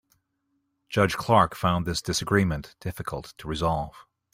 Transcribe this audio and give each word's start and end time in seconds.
Judge 0.89 1.15
Clark 1.15 1.53
found 1.55 1.85
this 1.85 2.01
disagreement 2.01 2.75
difficult 2.79 3.35
to 3.37 3.47
resolve. 3.47 4.07